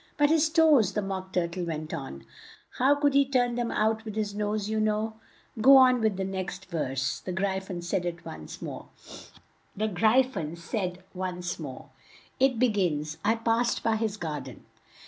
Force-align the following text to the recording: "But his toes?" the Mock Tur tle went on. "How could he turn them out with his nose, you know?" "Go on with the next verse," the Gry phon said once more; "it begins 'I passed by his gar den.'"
"But 0.17 0.31
his 0.31 0.49
toes?" 0.49 0.93
the 0.93 1.01
Mock 1.03 1.31
Tur 1.31 1.47
tle 1.47 1.63
went 1.65 1.93
on. 1.93 2.23
"How 2.79 2.95
could 2.95 3.13
he 3.13 3.23
turn 3.23 3.53
them 3.53 3.69
out 3.69 4.03
with 4.03 4.15
his 4.15 4.33
nose, 4.33 4.67
you 4.67 4.79
know?" 4.79 5.17
"Go 5.61 5.77
on 5.77 6.01
with 6.01 6.17
the 6.17 6.23
next 6.23 6.71
verse," 6.71 7.19
the 7.19 7.31
Gry 7.31 7.59
phon 7.59 7.83
said 7.83 8.17
once 11.13 11.59
more; 11.59 11.89
"it 12.39 12.57
begins 12.57 13.17
'I 13.23 13.35
passed 13.45 13.83
by 13.83 13.95
his 13.95 14.17
gar 14.17 14.41
den.'" 14.41 14.65